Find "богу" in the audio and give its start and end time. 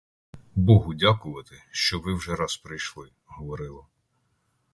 0.55-0.93